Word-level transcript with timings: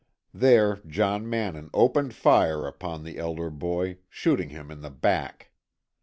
There 0.33 0.77
John 0.87 1.29
Mannin 1.29 1.69
opened 1.75 2.15
fire 2.15 2.65
upon 2.65 3.03
the 3.03 3.19
elder 3.19 3.51
boy, 3.51 3.99
shooting 4.09 4.49
him 4.49 4.71
in 4.71 4.81
the 4.81 4.89
back. 4.89 5.51